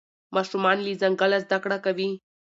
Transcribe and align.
ماشومان 0.35 0.77
له 0.85 0.91
ځنګله 1.01 1.37
زده 1.45 1.57
کړه 1.63 1.77
کوي. 1.85 2.09